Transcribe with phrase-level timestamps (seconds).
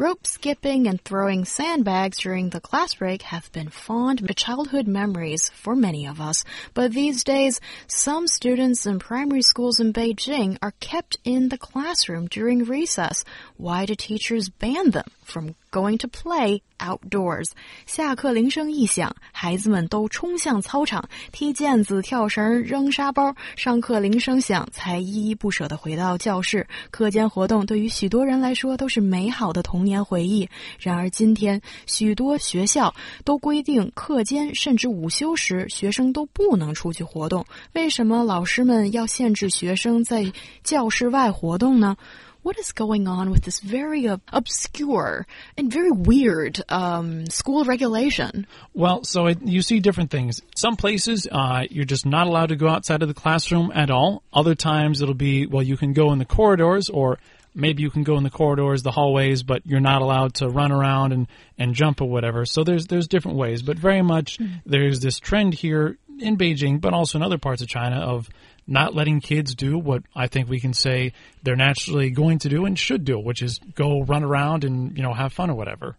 [0.00, 5.76] Rope skipping and throwing sandbags during the class break have been fond childhood memories for
[5.76, 6.42] many of us.
[6.72, 12.28] But these days, some students in primary schools in Beijing are kept in the classroom
[12.28, 13.26] during recess.
[13.58, 17.50] Why do teachers ban them from going to play outdoors？
[17.86, 23.34] 下课铃声一响，孩子们都冲向操场，踢毽子、跳绳、扔沙包。
[23.56, 26.66] 上课铃声响，才依依不舍地回到教室。
[26.90, 30.48] 课间活动对于许多人来说都是美好的童年回忆。
[30.78, 37.46] 然而，今天许多学校都规定课间甚至午休时，学生都不能出去活动。
[37.72, 40.32] 为什么老师们要限制学生在
[40.64, 41.96] 教室外活动呢
[42.42, 45.26] ？what is going on with this very uh, obscure
[45.56, 48.46] and very weird um, school regulation?
[48.74, 50.40] Well, so it, you see different things.
[50.54, 54.22] Some places uh, you're just not allowed to go outside of the classroom at all.
[54.32, 57.18] Other times it'll be, well, you can go in the corridors or
[57.54, 60.72] maybe you can go in the corridors, the hallways, but you're not allowed to run
[60.72, 61.26] around and,
[61.58, 62.46] and jump or whatever.
[62.46, 64.56] So there's there's different ways, but very much mm-hmm.
[64.66, 68.28] there's this trend here in Beijing, but also in other parts of China of
[68.66, 72.64] not letting kids do what I think we can say they're naturally going to do
[72.66, 75.96] and should do, which is go run around and, you know, have fun or whatever.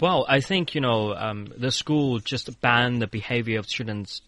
[0.00, 4.20] Well, I think, you know, um, the school just banned the behavior of students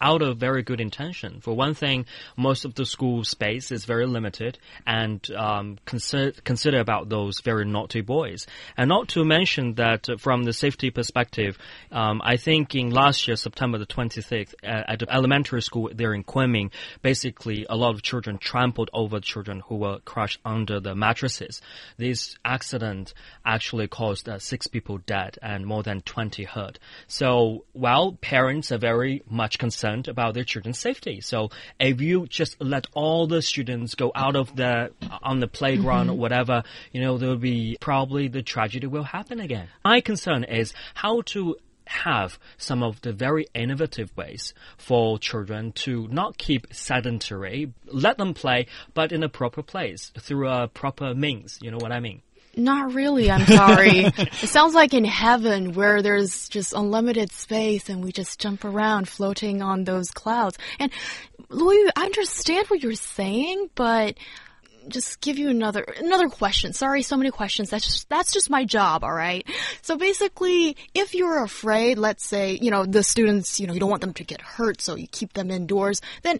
[0.00, 1.40] out of very good intention.
[1.40, 6.80] For one thing, most of the school space is very limited and um, consider, consider
[6.80, 8.46] about those very naughty boys.
[8.76, 11.58] And not to mention that uh, from the safety perspective,
[11.90, 16.14] um, I think in last year, September the 26th, uh, at the elementary school there
[16.14, 16.70] in Kunming,
[17.02, 21.60] basically a lot of children trampled over children who were crushed under the mattresses.
[21.96, 26.78] This accident actually caused uh, six people dead and more than 20 hurt.
[27.06, 31.20] So, while parents are very much concerned concerned about their children's safety.
[31.20, 31.50] So
[31.80, 36.10] if you just let all the students go out of the on the playground mm
[36.10, 36.18] -hmm.
[36.18, 36.62] or whatever,
[36.92, 39.68] you know, there'll be probably the tragedy will happen again.
[39.84, 41.56] My concern is how to
[41.86, 47.72] have some of the very innovative ways for children to not keep sedentary,
[48.04, 51.58] let them play, but in a proper place through a proper means.
[51.62, 52.20] You know what I mean?
[52.54, 54.04] Not really, I'm sorry.
[54.16, 59.08] it sounds like in heaven where there's just unlimited space and we just jump around
[59.08, 60.58] floating on those clouds.
[60.78, 60.92] And
[61.48, 64.16] Louis, I understand what you're saying, but
[64.88, 66.72] just give you another another question.
[66.72, 67.70] Sorry, so many questions.
[67.70, 69.46] That's just that's just my job, all right?
[69.80, 73.90] So basically, if you're afraid, let's say, you know, the students, you know, you don't
[73.90, 76.38] want them to get hurt, so you keep them indoors, then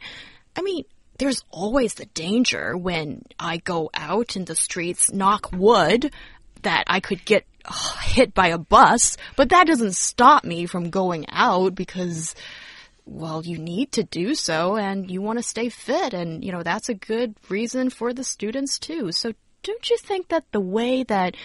[0.56, 0.84] I mean,
[1.18, 6.12] there's always the danger when I go out in the streets, knock wood,
[6.62, 10.90] that I could get uh, hit by a bus, but that doesn't stop me from
[10.90, 12.34] going out because,
[13.04, 16.14] well, you need to do so and you want to stay fit.
[16.14, 19.12] And, you know, that's a good reason for the students too.
[19.12, 21.36] So don't you think that the way that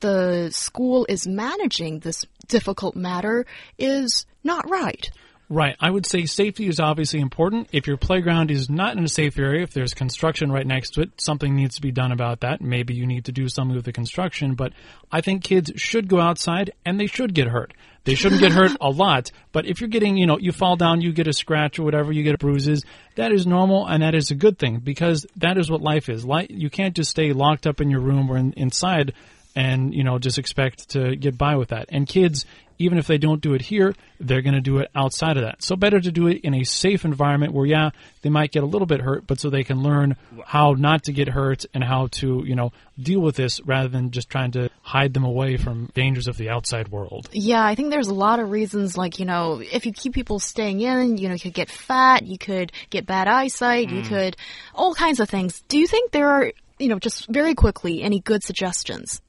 [0.00, 3.46] the school is managing this difficult matter
[3.78, 5.10] is not right?
[5.50, 5.76] Right.
[5.78, 7.68] I would say safety is obviously important.
[7.70, 11.02] If your playground is not in a safe area, if there's construction right next to
[11.02, 12.62] it, something needs to be done about that.
[12.62, 14.72] Maybe you need to do something with the construction, but
[15.12, 17.74] I think kids should go outside and they should get hurt.
[18.04, 21.02] They shouldn't get hurt a lot, but if you're getting, you know, you fall down,
[21.02, 22.84] you get a scratch or whatever, you get bruises,
[23.16, 26.24] that is normal and that is a good thing because that is what life is.
[26.24, 29.12] Life, you can't just stay locked up in your room or in, inside
[29.56, 31.86] and, you know, just expect to get by with that.
[31.90, 32.44] And kids,
[32.78, 35.62] even if they don't do it here, they're going to do it outside of that.
[35.62, 37.90] So better to do it in a safe environment where, yeah,
[38.22, 41.12] they might get a little bit hurt, but so they can learn how not to
[41.12, 44.70] get hurt and how to, you know, deal with this rather than just trying to
[44.82, 47.28] hide them away from dangers of the outside world.
[47.32, 50.38] Yeah, I think there's a lot of reasons, like, you know, if you keep people
[50.38, 53.96] staying in, you know, you could get fat, you could get bad eyesight, mm.
[53.96, 54.36] you could,
[54.74, 55.62] all kinds of things.
[55.68, 59.20] Do you think there are, you know, just very quickly, any good suggestions?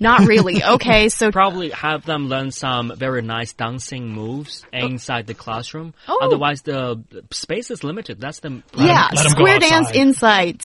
[0.00, 0.62] Not really.
[0.62, 5.94] Okay, so probably have them learn some very nice dancing moves inside the classroom.
[6.08, 6.18] Oh.
[6.22, 8.20] Otherwise, the space is limited.
[8.20, 9.10] That's the yeah.
[9.14, 10.62] Square dance inside.